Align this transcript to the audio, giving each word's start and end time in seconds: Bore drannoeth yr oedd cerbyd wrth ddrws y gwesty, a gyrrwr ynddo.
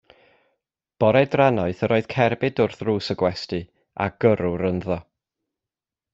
Bore 1.03 1.21
drannoeth 1.35 1.83
yr 1.87 1.93
oedd 1.97 2.09
cerbyd 2.13 2.63
wrth 2.65 2.79
ddrws 2.81 3.11
y 3.15 3.17
gwesty, 3.21 3.61
a 4.07 4.09
gyrrwr 4.27 4.67
ynddo. 4.73 4.99